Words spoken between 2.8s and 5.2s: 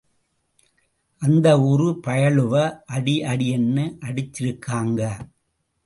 அடி அடின்னு அடிச்சிருக்காங்க.